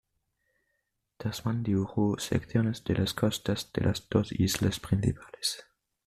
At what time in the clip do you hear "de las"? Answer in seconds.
2.85-3.13, 3.71-4.09